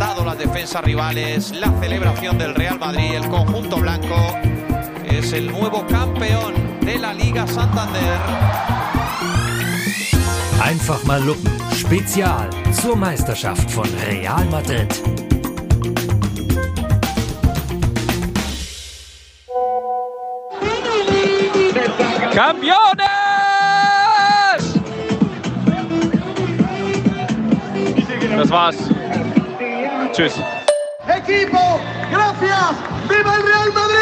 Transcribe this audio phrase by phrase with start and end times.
[0.00, 4.34] aplastado las defensas rivales, la celebración del Real Madrid, el conjunto blanco
[5.04, 8.18] es el nuevo campeón de la Liga Santander.
[10.62, 11.52] Einfach mal lupen.
[11.74, 14.88] Spezial zur Meisterschaft von Real Madrid.
[22.32, 23.10] ¡Campeones!
[28.36, 28.76] Das war's.
[30.20, 31.80] Equipo,
[32.12, 32.72] gracias.
[33.08, 34.00] ¡Viva el Real Madrid!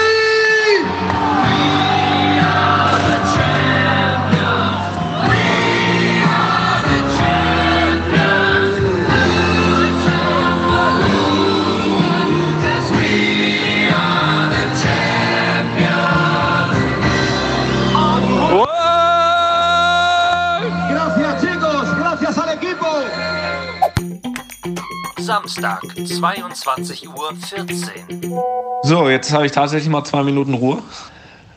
[25.49, 28.39] Samstag, 22 Uhr 14.
[28.83, 30.83] So, jetzt habe ich tatsächlich mal zwei Minuten Ruhe.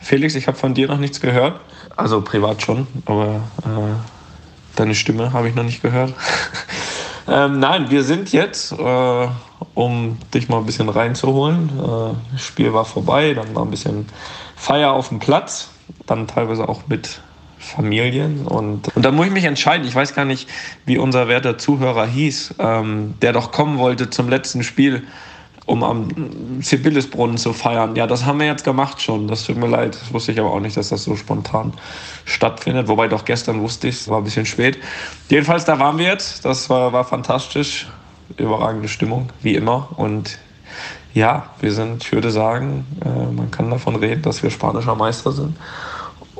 [0.00, 1.60] Felix, ich habe von dir noch nichts gehört.
[1.94, 6.14] Also privat schon, aber äh, deine Stimme habe ich noch nicht gehört.
[7.28, 9.28] ähm, nein, wir sind jetzt, äh,
[9.74, 11.68] um dich mal ein bisschen reinzuholen.
[11.78, 14.08] Äh, das Spiel war vorbei, dann war ein bisschen
[14.56, 15.68] Feier auf dem Platz,
[16.06, 17.20] dann teilweise auch mit
[17.62, 18.46] Familien.
[18.46, 19.86] Und, und da muss ich mich entscheiden.
[19.86, 20.48] Ich weiß gar nicht,
[20.84, 25.04] wie unser werter Zuhörer hieß, ähm, der doch kommen wollte zum letzten Spiel,
[25.64, 26.08] um am
[26.60, 27.94] Sibyllisbrunnen zu feiern.
[27.94, 29.28] Ja, das haben wir jetzt gemacht schon.
[29.28, 29.96] Das tut mir leid.
[30.00, 31.72] Das wusste ich aber auch nicht, dass das so spontan
[32.24, 32.88] stattfindet.
[32.88, 34.78] Wobei doch gestern wusste ich es, war ein bisschen spät.
[35.28, 36.44] Jedenfalls, da waren wir jetzt.
[36.44, 37.86] Das war, war fantastisch.
[38.38, 39.88] Überragende Stimmung, wie immer.
[39.96, 40.38] Und
[41.14, 45.30] ja, wir sind, ich würde sagen, äh, man kann davon reden, dass wir spanischer Meister
[45.30, 45.56] sind.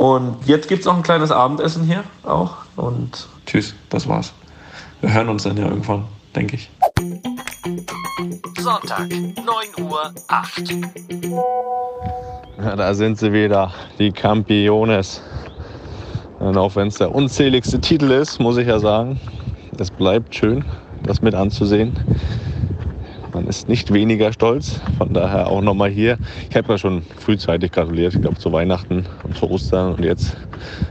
[0.02, 2.56] Und jetzt gibt es noch ein kleines Abendessen hier auch.
[2.74, 4.32] Und tschüss, das war's.
[5.00, 6.68] Wir hören uns dann ja irgendwann, denke ich.
[8.58, 9.36] Sonntag, 9
[9.88, 10.74] Uhr 8.
[12.58, 15.22] Ja, da sind sie wieder, die Campiones.
[16.40, 19.20] Und auch wenn es der unzähligste Titel ist, muss ich ja sagen,
[19.78, 20.64] es bleibt schön,
[21.04, 21.96] das mit anzusehen.
[23.34, 26.18] Man ist nicht weniger stolz, von daher auch nochmal hier.
[26.50, 29.94] Ich habe ja schon frühzeitig gratuliert, ich glaube zu Weihnachten und zu Ostern.
[29.94, 30.36] Und jetzt,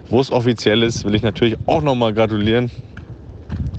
[0.09, 2.71] wo es offiziell ist, will ich natürlich auch nochmal gratulieren.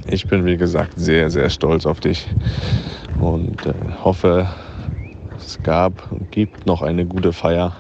[0.07, 2.29] Ich bin, wie gesagt, sehr, sehr stolz auf dich
[3.21, 3.73] und äh,
[4.05, 4.49] hoffe,
[5.37, 7.77] es gab und gibt noch eine gute Feier.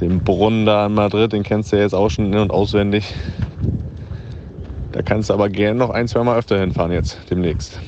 [0.00, 3.12] Den Brunnen da in Madrid, den kennst du ja jetzt auch schon in- und auswendig.
[4.92, 7.78] Da kannst du aber gerne noch ein, zwei Mal öfter hinfahren jetzt demnächst.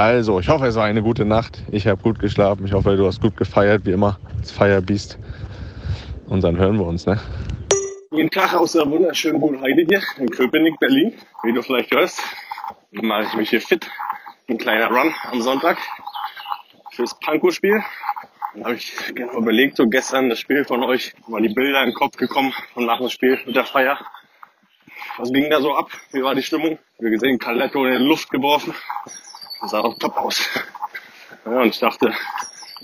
[0.00, 1.62] Also, ich hoffe, es war eine gute Nacht.
[1.70, 2.64] Ich habe gut geschlafen.
[2.64, 5.18] Ich hoffe, du hast gut gefeiert, wie immer, als Feierbiest.
[6.26, 7.20] Und dann hören wir uns, ne?
[8.08, 11.12] Guten Tag aus der wunderschönen Wohnheide hier in Köpenick, Berlin.
[11.42, 12.18] Wie du vielleicht hörst,
[12.92, 13.90] mache ich mich hier fit.
[14.48, 15.76] Ein kleiner Run am Sonntag
[16.92, 17.82] fürs Panko-Spiel.
[18.54, 21.90] Dann habe ich genau überlegt, so gestern das Spiel von euch, mal die Bilder in
[21.90, 23.98] den Kopf gekommen von nach dem Spiel mit der Feier.
[25.18, 25.90] Was ging da so ab?
[26.12, 26.78] Wie war die Stimmung?
[27.00, 28.74] Wie gesehen, Caletto in die Luft geworfen.
[29.60, 30.40] Das sah auch top aus.
[31.44, 32.12] Ja, und ich dachte,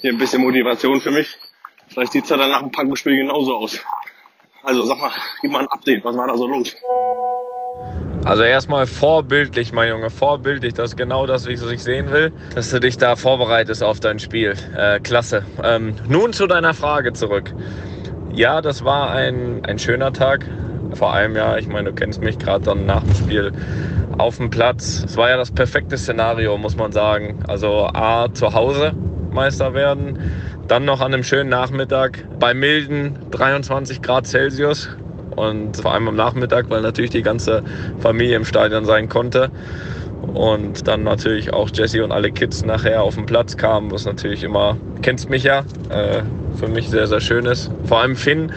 [0.00, 1.38] hier ein bisschen Motivation für mich.
[1.88, 3.78] Vielleicht sieht's ja dann nach dem Panko-Spiel genauso aus.
[4.62, 6.74] Also sag mal, gib mal ein Update, was war da so los?
[8.24, 10.74] Also erstmal vorbildlich, mein Junge, vorbildlich.
[10.74, 14.18] Das ist genau das, was ich sehen will, dass du dich da vorbereitest auf dein
[14.18, 14.54] Spiel.
[14.76, 15.46] Äh, klasse.
[15.62, 17.54] Ähm, nun zu deiner Frage zurück.
[18.32, 20.44] Ja, das war ein, ein schöner Tag.
[20.94, 23.52] Vor allem, ja, ich meine, du kennst mich gerade dann nach dem Spiel
[24.18, 25.04] auf dem Platz.
[25.04, 27.40] Es war ja das perfekte Szenario, muss man sagen.
[27.46, 28.94] Also A, zu Hause
[29.30, 30.18] Meister werden,
[30.66, 34.88] dann noch an einem schönen Nachmittag bei milden 23 Grad Celsius
[35.36, 37.62] und vor allem am Nachmittag, weil natürlich die ganze
[38.00, 39.50] Familie im Stadion sein konnte.
[40.32, 44.42] Und dann natürlich auch Jesse und alle Kids nachher auf den Platz kamen, was natürlich
[44.42, 45.60] immer, kennst mich ja,
[45.90, 46.22] äh,
[46.58, 47.70] für mich sehr, sehr schön ist.
[47.84, 48.50] Vor allem Finn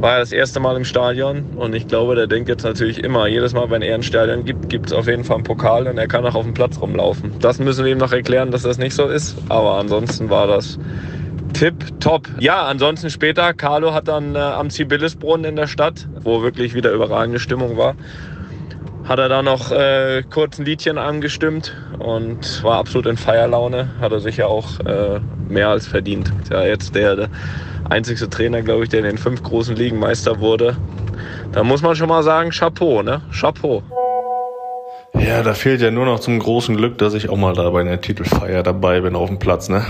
[0.00, 3.26] war ja das erste Mal im Stadion und ich glaube, der denkt jetzt natürlich immer,
[3.26, 5.98] jedes Mal, wenn er ein Stadion gibt, gibt es auf jeden Fall einen Pokal und
[5.98, 7.32] er kann auch auf dem Platz rumlaufen.
[7.40, 10.78] Das müssen wir ihm noch erklären, dass das nicht so ist, aber ansonsten war das
[11.52, 12.28] Tipp, top.
[12.38, 16.92] Ja, ansonsten später, Carlo hat dann äh, am Zibilisbrunnen in der Stadt, wo wirklich wieder
[16.92, 17.94] überragende Stimmung war,
[19.08, 23.88] hat er da noch äh, kurz ein Liedchen angestimmt und war absolut in Feierlaune.
[24.00, 26.32] Hat er sich ja auch äh, mehr als verdient.
[26.50, 27.28] Ja, jetzt der, der
[27.88, 30.76] einzigste Trainer, glaube ich, der in den fünf großen Ligen Meister wurde.
[31.52, 33.22] Da muss man schon mal sagen, Chapeau, ne?
[33.30, 33.82] Chapeau.
[35.14, 37.80] Ja, da fehlt ja nur noch zum großen Glück, dass ich auch mal da bei
[37.80, 39.84] einer Titelfeier dabei bin auf dem Platz, ne?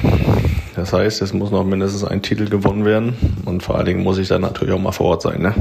[0.76, 4.18] Das heißt, es muss noch mindestens ein Titel gewonnen werden und vor allen Dingen muss
[4.18, 5.54] ich dann natürlich auch mal vor Ort sein, ne?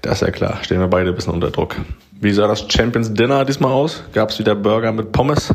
[0.00, 1.76] Das ist ja klar, stehen wir beide ein bisschen unter Druck.
[2.22, 4.02] Wie sah das Champions Dinner diesmal aus?
[4.14, 5.54] Gab's wieder Burger mit Pommes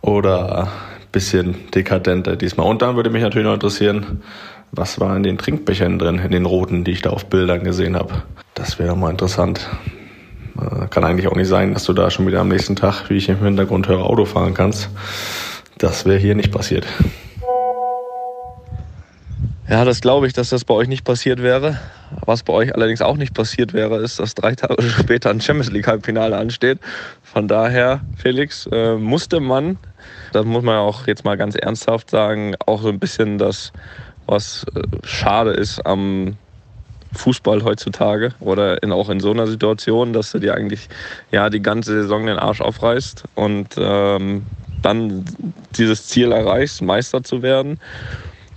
[0.00, 0.68] oder ein
[1.12, 2.66] bisschen dekadenter diesmal?
[2.66, 4.22] Und dann würde mich natürlich noch interessieren,
[4.72, 7.94] was war in den Trinkbechern drin, in den roten, die ich da auf Bildern gesehen
[7.94, 8.24] habe.
[8.54, 9.68] Das wäre mal interessant.
[10.60, 13.16] Äh, kann eigentlich auch nicht sein, dass du da schon wieder am nächsten Tag, wie
[13.16, 14.90] ich im Hintergrund höre, Auto fahren kannst.
[15.78, 16.86] Das wäre hier nicht passiert.
[19.66, 21.80] Ja, das glaube ich, dass das bei euch nicht passiert wäre.
[22.26, 25.70] Was bei euch allerdings auch nicht passiert wäre, ist, dass drei Tage später ein Champions
[25.70, 26.78] League Halbfinale ansteht.
[27.22, 29.78] Von daher, Felix, äh, musste man,
[30.32, 33.72] das muss man auch jetzt mal ganz ernsthaft sagen, auch so ein bisschen das,
[34.26, 36.36] was äh, schade ist am
[37.14, 40.88] Fußball heutzutage oder in, auch in so einer Situation, dass du dir eigentlich
[41.30, 44.44] ja die ganze Saison den Arsch aufreißt und ähm,
[44.82, 45.24] dann
[45.78, 47.78] dieses Ziel erreichst, Meister zu werden.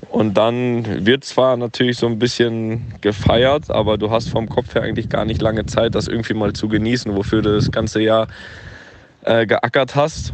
[0.10, 4.84] Und dann wird zwar natürlich so ein bisschen gefeiert, aber du hast vom Kopf her
[4.84, 8.28] eigentlich gar nicht lange Zeit, das irgendwie mal zu genießen, wofür du das ganze Jahr
[9.24, 10.34] äh, geackert hast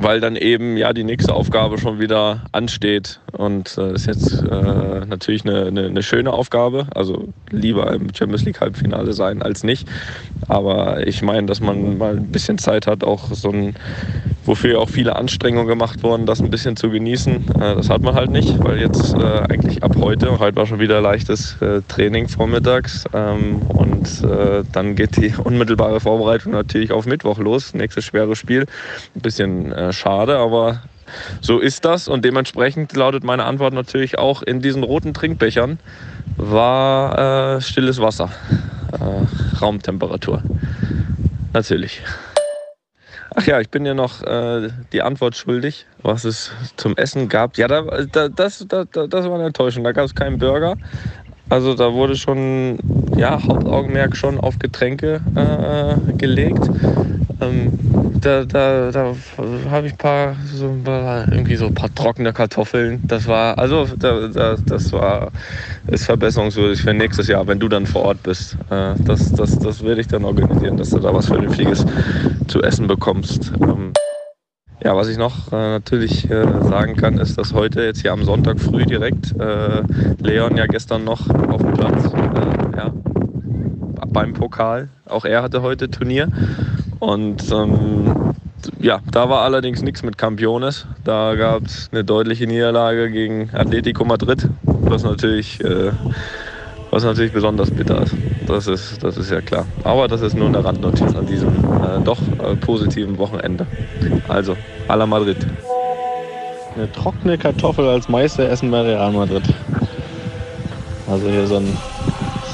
[0.00, 3.20] weil dann eben ja die nächste Aufgabe schon wieder ansteht.
[3.32, 6.86] Und äh, ist jetzt äh, natürlich eine, eine, eine, schöne Aufgabe.
[6.94, 9.88] Also lieber im Champions League Halbfinale sein als nicht.
[10.46, 13.76] Aber ich meine, dass man mal ein bisschen Zeit hat, auch so ein,
[14.48, 17.34] wofür auch viele Anstrengungen gemacht wurden, das ein bisschen zu genießen.
[17.54, 20.80] Äh, das hat man halt nicht, weil jetzt äh, eigentlich ab heute, heute war schon
[20.80, 23.04] wieder leichtes äh, Training vormittags.
[23.12, 24.22] Ähm, und
[24.72, 27.74] dann geht die unmittelbare Vorbereitung natürlich auf Mittwoch los.
[27.74, 28.64] Nächstes schwere Spiel.
[29.14, 30.82] Ein bisschen schade, aber
[31.42, 32.08] so ist das.
[32.08, 35.78] Und dementsprechend lautet meine Antwort natürlich auch in diesen roten Trinkbechern
[36.36, 38.30] war äh, stilles Wasser.
[38.92, 40.42] Äh, Raumtemperatur.
[41.52, 42.02] Natürlich.
[43.40, 47.56] Ach ja, ich bin ja noch äh, die Antwort schuldig, was es zum Essen gab.
[47.56, 49.84] Ja, da, da, das, da, das war eine Enttäuschung.
[49.84, 50.74] Da gab es keinen Burger.
[51.48, 52.80] Also da wurde schon,
[53.16, 56.68] ja, Hauptaugenmerk schon auf Getränke äh, gelegt.
[57.40, 57.72] Ähm,
[58.20, 59.14] da da, da
[59.70, 60.76] habe ich ein paar, so,
[61.30, 63.00] irgendwie so ein paar trockene Kartoffeln.
[63.06, 65.30] Das war, also da, da, das war,
[65.86, 68.56] ist verbesserungswürdig für nächstes Jahr, wenn du dann vor Ort bist.
[68.70, 71.84] Äh, das, das, das werde ich dann organisieren, dass du da was Vernünftiges
[72.48, 73.52] zu essen bekommst.
[73.60, 73.92] Ähm,
[74.82, 78.22] ja, was ich noch äh, natürlich äh, sagen kann, ist, dass heute jetzt hier am
[78.24, 79.82] Sonntag früh direkt äh,
[80.20, 82.92] Leon ja gestern noch auf dem Platz äh, ja,
[84.06, 84.88] beim Pokal.
[85.06, 86.28] Auch er hatte heute Turnier.
[86.98, 88.34] Und ähm,
[88.80, 90.86] ja, da war allerdings nichts mit Campiones.
[91.04, 95.92] Da gab es eine deutliche Niederlage gegen Atletico Madrid, was natürlich, äh,
[96.90, 98.14] was natürlich besonders bitter ist.
[98.46, 99.66] Das ist, das ist ja klar.
[99.84, 103.66] Aber das ist nur eine Randnotiz an diesem äh, doch äh, positiven Wochenende.
[104.26, 104.56] Also,
[104.88, 105.36] à la Madrid.
[106.74, 109.42] Eine trockene Kartoffel als Meisteressen bei Real Madrid.
[111.08, 111.76] Also hier so ein,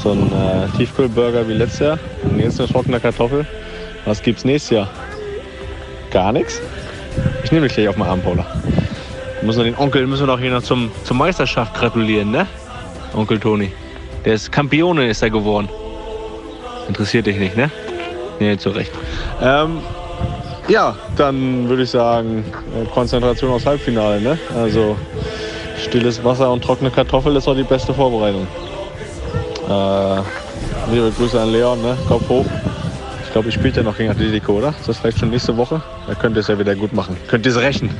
[0.02, 1.99] so ein äh, Tiefkühlburger wie letztes Jahr.
[2.23, 3.47] Und jetzt eine trockene Kartoffel.
[4.04, 4.88] Was gibt's nächstes Jahr?
[6.10, 6.60] Gar nichts?
[7.42, 8.46] Ich nehme dich gleich auf meinen Arm, Paula.
[9.42, 12.46] Müssen wir den Onkel müssen wir doch hier noch zum, zur Meisterschaft gratulieren, ne?
[13.14, 13.72] Onkel Toni.
[14.24, 15.68] Der ist Campione ist er geworden.
[16.88, 17.70] Interessiert dich nicht, ne?
[18.40, 18.90] Nee, zu Recht.
[19.42, 19.78] Ähm,
[20.68, 24.38] ja, dann würde ich sagen, äh, Konzentration aufs Halbfinale, ne?
[24.56, 24.96] Also
[25.82, 28.46] stilles Wasser und trockene Kartoffel ist auch die beste Vorbereitung.
[29.68, 31.96] Äh, liebe Grüße an Leon, ne?
[32.08, 32.46] Kopf hoch
[33.35, 34.69] glaube, ich spielt ja noch gegen Atletico, oder?
[34.79, 35.83] Ist das vielleicht schon nächste Woche?
[36.07, 37.17] Da könnt ihr es ja wieder gut machen.
[37.26, 37.91] Könnt ihr es rächen.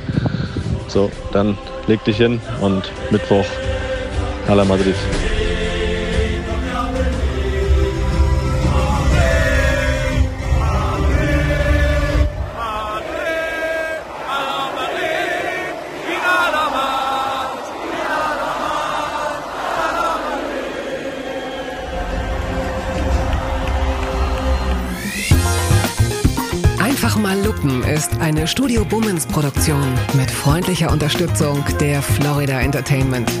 [0.87, 3.45] So, dann leg dich hin und Mittwoch
[4.47, 4.95] Hala Madrid.
[27.83, 33.31] Ist eine Studio Bummens Produktion mit freundlicher Unterstützung der Florida Entertainment.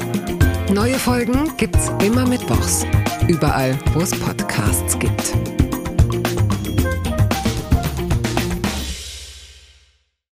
[0.71, 2.85] Neue Folgen gibt's immer mittwochs.
[3.27, 5.33] Überall, wo es Podcasts gibt.